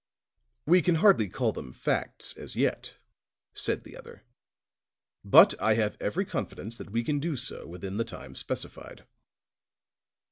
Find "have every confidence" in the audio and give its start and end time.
5.75-6.75